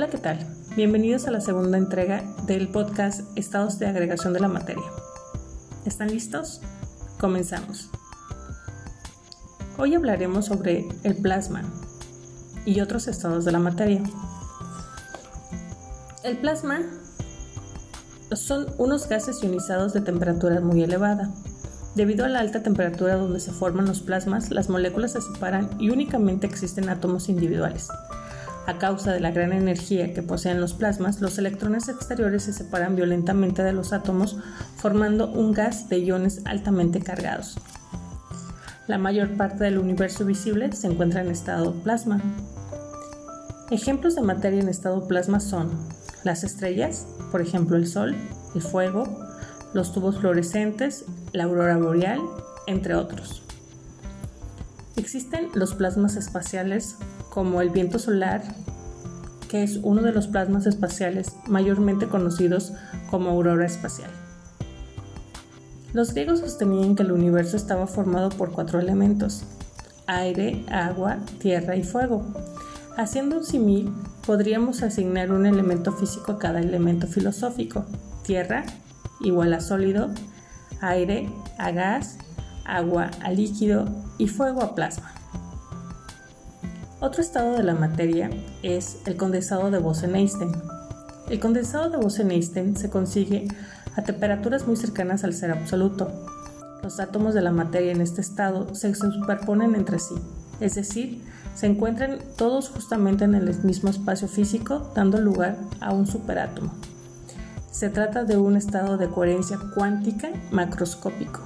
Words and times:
Hola, 0.00 0.08
¿qué 0.08 0.16
tal? 0.16 0.38
Bienvenidos 0.76 1.26
a 1.26 1.30
la 1.30 1.42
segunda 1.42 1.76
entrega 1.76 2.24
del 2.46 2.68
podcast 2.68 3.20
Estados 3.36 3.78
de 3.78 3.86
agregación 3.86 4.32
de 4.32 4.40
la 4.40 4.48
materia. 4.48 4.82
¿Están 5.84 6.08
listos? 6.08 6.62
Comenzamos. 7.18 7.90
Hoy 9.76 9.94
hablaremos 9.94 10.46
sobre 10.46 10.88
el 11.02 11.16
plasma 11.16 11.64
y 12.64 12.80
otros 12.80 13.08
estados 13.08 13.44
de 13.44 13.52
la 13.52 13.58
materia. 13.58 14.02
El 16.24 16.38
plasma 16.38 16.80
son 18.32 18.68
unos 18.78 19.06
gases 19.06 19.42
ionizados 19.42 19.92
de 19.92 20.00
temperatura 20.00 20.62
muy 20.62 20.82
elevada. 20.82 21.30
Debido 21.94 22.24
a 22.24 22.30
la 22.30 22.38
alta 22.38 22.62
temperatura 22.62 23.16
donde 23.16 23.38
se 23.38 23.52
forman 23.52 23.84
los 23.84 24.00
plasmas, 24.00 24.50
las 24.50 24.70
moléculas 24.70 25.12
se 25.12 25.20
separan 25.20 25.68
y 25.78 25.90
únicamente 25.90 26.46
existen 26.46 26.88
átomos 26.88 27.28
individuales. 27.28 27.88
A 28.66 28.78
causa 28.78 29.12
de 29.12 29.20
la 29.20 29.30
gran 29.30 29.52
energía 29.52 30.14
que 30.14 30.22
poseen 30.22 30.60
los 30.60 30.74
plasmas, 30.74 31.20
los 31.20 31.38
electrones 31.38 31.88
exteriores 31.88 32.44
se 32.44 32.52
separan 32.52 32.94
violentamente 32.94 33.62
de 33.62 33.72
los 33.72 33.92
átomos, 33.92 34.36
formando 34.76 35.30
un 35.30 35.52
gas 35.52 35.88
de 35.88 35.98
iones 35.98 36.42
altamente 36.44 37.00
cargados. 37.00 37.56
La 38.86 38.98
mayor 38.98 39.36
parte 39.36 39.64
del 39.64 39.78
universo 39.78 40.24
visible 40.24 40.72
se 40.72 40.86
encuentra 40.86 41.20
en 41.20 41.30
estado 41.30 41.74
plasma. 41.82 42.20
Ejemplos 43.70 44.14
de 44.14 44.22
materia 44.22 44.60
en 44.60 44.68
estado 44.68 45.06
plasma 45.06 45.40
son 45.40 45.70
las 46.24 46.44
estrellas, 46.44 47.06
por 47.30 47.40
ejemplo 47.40 47.76
el 47.76 47.86
Sol, 47.86 48.16
el 48.54 48.62
fuego, 48.62 49.04
los 49.72 49.92
tubos 49.92 50.18
fluorescentes, 50.18 51.04
la 51.32 51.44
aurora 51.44 51.76
boreal, 51.76 52.20
entre 52.66 52.94
otros. 52.94 53.42
Existen 54.96 55.48
los 55.54 55.74
plasmas 55.74 56.16
espaciales 56.16 56.96
como 57.30 57.62
el 57.62 57.70
viento 57.70 57.98
solar, 57.98 58.42
que 59.48 59.62
es 59.62 59.78
uno 59.82 60.02
de 60.02 60.12
los 60.12 60.26
plasmas 60.28 60.66
espaciales 60.66 61.34
mayormente 61.46 62.06
conocidos 62.06 62.72
como 63.10 63.30
aurora 63.30 63.66
espacial. 63.66 64.10
Los 65.92 66.14
griegos 66.14 66.40
sostenían 66.40 66.94
que 66.94 67.02
el 67.02 67.12
universo 67.12 67.56
estaba 67.56 67.86
formado 67.86 68.28
por 68.28 68.52
cuatro 68.52 68.78
elementos, 68.78 69.44
aire, 70.06 70.64
agua, 70.70 71.18
tierra 71.38 71.74
y 71.74 71.82
fuego. 71.82 72.24
Haciendo 72.96 73.38
un 73.38 73.44
símil, 73.44 73.92
podríamos 74.26 74.82
asignar 74.82 75.32
un 75.32 75.46
elemento 75.46 75.92
físico 75.92 76.32
a 76.32 76.38
cada 76.38 76.60
elemento 76.60 77.06
filosófico. 77.06 77.86
Tierra 78.22 78.64
igual 79.20 79.52
a 79.52 79.60
sólido, 79.60 80.10
aire 80.80 81.28
a 81.58 81.70
gas, 81.72 82.18
agua 82.64 83.10
a 83.22 83.30
líquido 83.32 83.86
y 84.18 84.28
fuego 84.28 84.62
a 84.62 84.74
plasma. 84.74 85.19
Otro 87.02 87.22
estado 87.22 87.56
de 87.56 87.62
la 87.62 87.74
materia 87.74 88.28
es 88.62 88.98
el 89.06 89.16
condensado 89.16 89.70
de 89.70 89.78
Bose-Einstein. 89.78 90.52
El 91.30 91.40
condensado 91.40 91.88
de 91.88 91.96
Bose-Einstein 91.96 92.76
se 92.76 92.90
consigue 92.90 93.48
a 93.96 94.02
temperaturas 94.02 94.66
muy 94.66 94.76
cercanas 94.76 95.24
al 95.24 95.32
cero 95.32 95.54
absoluto. 95.58 96.12
Los 96.82 97.00
átomos 97.00 97.32
de 97.32 97.40
la 97.40 97.52
materia 97.52 97.92
en 97.92 98.02
este 98.02 98.20
estado 98.20 98.74
se 98.74 98.94
superponen 98.94 99.76
entre 99.76 99.98
sí, 99.98 100.14
es 100.60 100.74
decir, 100.74 101.24
se 101.54 101.68
encuentran 101.68 102.18
todos 102.36 102.68
justamente 102.68 103.24
en 103.24 103.34
el 103.34 103.64
mismo 103.64 103.88
espacio 103.88 104.28
físico, 104.28 104.92
dando 104.94 105.18
lugar 105.22 105.56
a 105.80 105.94
un 105.94 106.06
superátomo. 106.06 106.70
Se 107.70 107.88
trata 107.88 108.24
de 108.24 108.36
un 108.36 108.58
estado 108.58 108.98
de 108.98 109.08
coherencia 109.08 109.58
cuántica 109.74 110.28
macroscópico. 110.50 111.40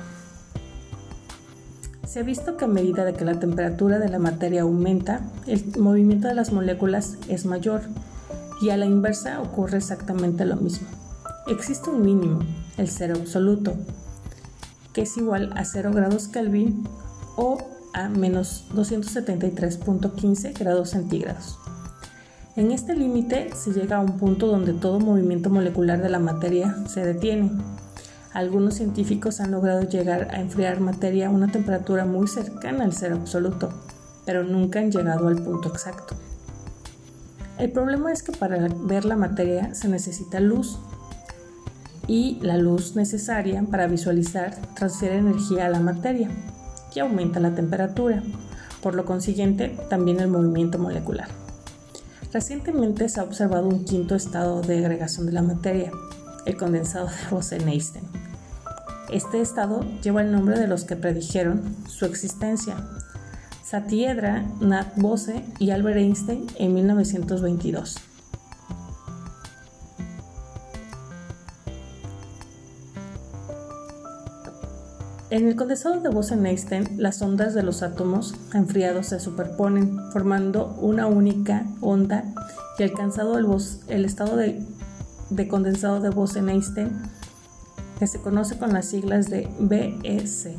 Se 2.15 2.21
ha 2.21 2.23
visto 2.23 2.57
que 2.57 2.67
a 2.67 2.69
medida 2.69 3.05
de 3.05 3.13
que 3.13 3.25
la 3.25 3.41
temperatura 3.41 3.99
de 3.99 4.09
la 4.09 4.21
materia 4.21 4.63
aumenta, 4.63 5.23
el 5.49 5.65
movimiento 5.81 6.29
de 6.29 6.35
las 6.35 6.53
moléculas 6.53 7.17
es 7.29 7.45
mayor 7.45 7.81
y 8.63 8.71
a 8.71 8.77
la 8.77 8.87
inversa 8.87 9.41
ocurre 9.41 9.79
exactamente 9.79 10.45
lo 10.45 10.55
mismo. 10.55 10.87
Existe 11.49 11.91
un 11.91 12.03
mínimo, 12.03 12.39
el 12.77 12.89
cero 12.89 13.17
absoluto, 13.19 13.75
que 14.93 15.03
es 15.03 15.17
igual 15.17 15.53
a 15.57 15.65
0 15.65 15.91
grados 15.93 16.29
Kelvin 16.29 16.85
o 17.35 17.59
a 17.93 18.09
menos 18.09 18.69
273.15 18.77 20.57
grados 20.57 20.91
centígrados. 20.91 21.59
En 22.55 22.71
este 22.71 22.95
límite 22.95 23.51
se 23.57 23.73
llega 23.73 23.97
a 23.97 24.01
un 24.01 24.19
punto 24.19 24.47
donde 24.47 24.73
todo 24.73 25.01
movimiento 25.01 25.51
molecular 25.51 26.01
de 26.01 26.11
la 26.11 26.21
materia 26.21 26.77
se 26.87 27.05
detiene 27.05 27.51
algunos 28.35 28.75
científicos 28.75 29.39
han 29.39 29.53
logrado 29.53 29.83
llegar 29.83 30.35
a 30.35 30.41
enfriar 30.41 30.81
materia 30.81 31.29
a 31.29 31.31
una 31.31 31.53
temperatura 31.53 32.05
muy 32.05 32.27
cercana 32.27 32.83
al 32.83 32.93
cero 32.93 33.17
absoluto, 33.21 33.73
pero 34.27 34.43
nunca 34.43 34.81
han 34.81 34.91
llegado 34.91 35.29
al 35.29 35.41
punto 35.41 35.69
exacto. 35.69 36.17
El 37.59 37.71
problema 37.71 38.11
es 38.11 38.25
que 38.25 38.33
para 38.33 38.67
ver 38.69 39.05
la 39.05 39.15
materia 39.15 39.73
se 39.77 39.89
necesita 39.89 40.41
luz 40.41 40.81
y 42.09 42.41
la 42.43 42.57
luz 42.59 42.97
necesaria 42.97 43.63
para 43.71 43.87
visualizar 43.87 44.57
transfiere 44.75 45.19
energía 45.19 45.67
a 45.67 45.71
la 45.71 45.79
materia 45.79 46.29
y 46.93 46.99
aumenta 46.99 47.39
la 47.39 47.55
temperatura, 47.55 48.21
por 48.83 48.97
lo 48.97 49.05
consiguiente 49.05 49.79
también 49.89 50.19
el 50.19 50.29
movimiento 50.29 50.81
molecular. 50.81 51.29
Recientemente 52.33 53.09
se 53.09 53.21
ha 53.21 53.23
observado 53.23 53.69
un 53.69 53.85
quinto 53.85 54.17
estado 54.17 54.61
de 54.61 54.79
agregación 54.79 55.25
de 55.27 55.33
la 55.33 55.43
materia, 55.43 55.93
el 56.47 56.57
condensado 56.57 57.07
de 57.07 57.31
Bose-Einstein 57.31 58.24
este 59.15 59.41
estado 59.41 59.85
lleva 60.03 60.23
el 60.23 60.33
nombre 60.33 60.59
de 60.59 60.67
los 60.67 60.85
que 60.85 60.97
predijeron 60.97 61.77
su 61.89 62.05
existencia, 62.05 62.77
Satiedra, 63.65 64.45
Nat 64.61 64.97
Bose 64.97 65.45
y 65.61 65.71
Albert 65.71 65.99
Einstein 65.99 66.47
en 66.59 66.75
1922. 66.75 67.97
En 75.31 75.49
el 75.49 75.55
condensado 75.55 76.01
de 76.01 76.09
Bose-Einstein, 76.09 76.97
las 76.97 77.23
ondas 77.23 77.55
de 77.55 77.63
los 77.63 77.83
átomos 77.83 78.35
enfriados 78.53 79.07
se 79.07 79.21
superponen, 79.21 79.97
formando 80.13 80.77
una 80.81 81.07
única 81.07 81.67
onda 81.81 82.25
y 82.79 82.83
alcanzado 82.83 83.39
el, 83.39 84.05
estado 84.05 84.37
de, 84.37 84.61
de 85.31 85.49
condensado 85.49 86.01
de 86.01 86.11
Bose-Einstein, 86.11 86.91
que 88.05 88.09
se 88.09 88.21
conoce 88.21 88.59
con 88.59 88.75
las 88.75 88.85
siglas 88.85 89.31
de 89.31 89.49
BEC. 89.59 90.59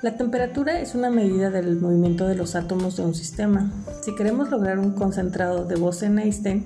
La 0.00 0.16
temperatura 0.16 0.80
es 0.80 0.94
una 0.94 1.10
medida 1.10 1.50
del 1.50 1.78
movimiento 1.78 2.26
de 2.26 2.36
los 2.36 2.54
átomos 2.54 2.96
de 2.96 3.02
un 3.02 3.14
sistema. 3.14 3.70
Si 4.02 4.14
queremos 4.14 4.48
lograr 4.48 4.78
un 4.78 4.92
concentrado 4.92 5.66
de 5.66 5.76
Bose-Einstein, 5.76 6.64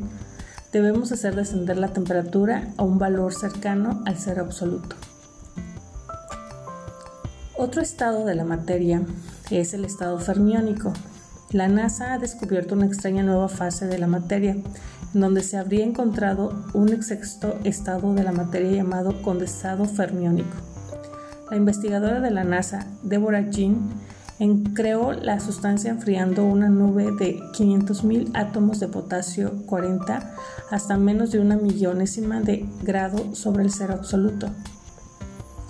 debemos 0.72 1.10
hacer 1.10 1.34
descender 1.34 1.78
la 1.78 1.88
temperatura 1.88 2.68
a 2.76 2.84
un 2.84 3.00
valor 3.00 3.34
cercano 3.34 4.04
al 4.06 4.16
cero 4.16 4.42
absoluto. 4.42 4.94
Otro 7.56 7.82
estado 7.82 8.24
de 8.24 8.36
la 8.36 8.44
materia 8.44 9.02
es 9.50 9.74
el 9.74 9.84
estado 9.84 10.20
fermiónico. 10.20 10.92
La 11.50 11.66
NASA 11.66 12.12
ha 12.12 12.18
descubierto 12.18 12.76
una 12.76 12.86
extraña 12.86 13.24
nueva 13.24 13.48
fase 13.48 13.88
de 13.88 13.98
la 13.98 14.06
materia 14.06 14.56
donde 15.20 15.42
se 15.42 15.56
habría 15.56 15.84
encontrado 15.84 16.64
un 16.74 17.02
sexto 17.02 17.58
estado 17.64 18.14
de 18.14 18.22
la 18.22 18.32
materia 18.32 18.70
llamado 18.70 19.22
condensado 19.22 19.84
fermiónico. 19.86 20.56
La 21.50 21.56
investigadora 21.56 22.20
de 22.20 22.30
la 22.30 22.44
NASA, 22.44 22.86
Deborah 23.02 23.48
Jean, 23.50 23.90
creó 24.74 25.12
la 25.12 25.40
sustancia 25.40 25.90
enfriando 25.90 26.44
una 26.44 26.68
nube 26.68 27.12
de 27.12 27.38
500.000 27.52 28.32
átomos 28.34 28.80
de 28.80 28.88
potasio 28.88 29.62
40 29.66 30.34
hasta 30.70 30.98
menos 30.98 31.30
de 31.30 31.38
una 31.38 31.56
millonésima 31.56 32.40
de 32.40 32.66
grado 32.82 33.34
sobre 33.34 33.64
el 33.64 33.72
cero 33.72 33.94
absoluto. 33.94 34.50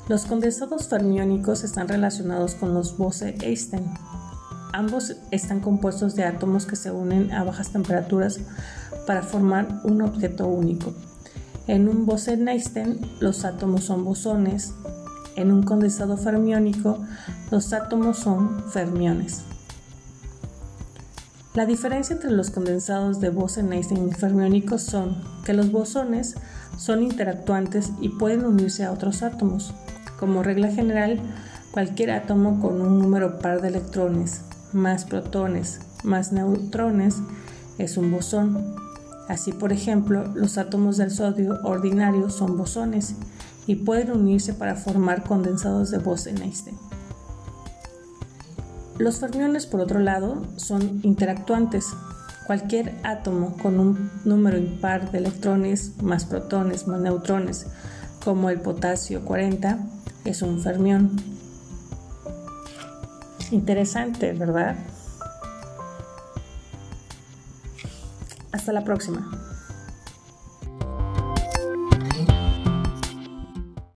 Los 0.09 0.25
condensados 0.25 0.89
fermiónicos 0.89 1.63
están 1.63 1.89
relacionados 1.89 2.55
con 2.55 2.75
los 2.75 2.97
Bose-Einstein. 2.97 3.85
Ambos 4.73 5.17
están 5.31 5.61
compuestos 5.61 6.17
de 6.17 6.25
átomos 6.25 6.67
que 6.67 6.77
se 6.77 6.91
unen 6.91 7.33
a 7.33 7.45
bajas 7.45 7.71
temperaturas 7.71 8.41
para 9.07 9.23
formar 9.23 9.81
un 9.85 10.03
objeto 10.03 10.47
único. 10.47 10.93
En 11.67 11.89
un 11.89 12.07
Bose-Einstein 12.07 13.01
los 13.21 13.45
átomos 13.45 13.85
son 13.85 14.05
bosones, 14.05 14.75
en 15.37 15.53
un 15.53 15.63
condensado 15.63 16.17
fermiónico 16.17 16.99
los 17.51 17.73
átomos 17.73 18.19
son 18.19 18.65
fermiones. 18.71 19.43
La 21.55 21.65
diferencia 21.65 22.15
entre 22.15 22.31
los 22.31 22.51
condensados 22.51 23.19
de 23.21 23.31
Bose-Einstein 23.31 24.09
y 24.09 24.13
fermiónicos 24.13 24.83
son 24.83 25.17
que 25.45 25.55
los 25.55 25.73
bosones 25.73 26.35
son 26.77 27.03
interactuantes 27.03 27.93
y 28.01 28.11
pueden 28.11 28.45
unirse 28.45 28.85
a 28.85 28.93
otros 28.93 29.23
átomos. 29.23 29.73
Como 30.19 30.43
regla 30.43 30.71
general, 30.71 31.21
cualquier 31.71 32.11
átomo 32.11 32.61
con 32.61 32.81
un 32.81 32.99
número 32.99 33.39
par 33.39 33.63
de 33.63 33.69
electrones, 33.69 34.43
más 34.73 35.05
protones, 35.05 35.81
más 36.05 36.33
neutrones, 36.33 37.17
es 37.79 37.97
un 37.97 38.11
bosón. 38.11 38.86
Así, 39.29 39.53
por 39.53 39.73
ejemplo, 39.73 40.25
los 40.35 40.57
átomos 40.57 40.97
del 40.97 41.11
sodio 41.11 41.59
ordinarios 41.65 42.35
son 42.35 42.57
bosones 42.57 43.17
y 43.67 43.77
pueden 43.77 44.13
unirse 44.13 44.55
para 44.55 44.77
formar 44.77 45.25
condensados 45.25 45.91
de 45.91 45.99
Bose-Einstein. 45.99 46.77
Los 48.99 49.19
fermiones, 49.19 49.67
por 49.67 49.81
otro 49.81 49.99
lado, 49.99 50.43
son 50.57 51.01
interactuantes. 51.03 51.87
Cualquier 52.47 52.95
átomo 53.03 53.57
con 53.57 53.81
un 53.81 54.11
número 54.25 54.57
impar 54.57 55.11
de 55.11 55.19
electrones 55.19 56.01
más 56.01 56.25
protones 56.25 56.87
más 56.87 57.01
neutrones, 57.01 57.67
como 58.25 58.49
el 58.49 58.61
potasio 58.61 59.25
40, 59.25 59.81
es 60.25 60.43
un 60.43 60.61
fermión. 60.61 61.11
Interesante, 63.51 64.33
¿verdad? 64.33 64.77
Hasta 68.67 68.81
la 68.81 68.85
próxima. 68.85 69.56